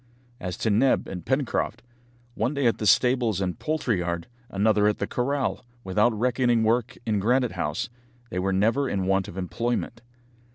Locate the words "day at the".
2.55-2.87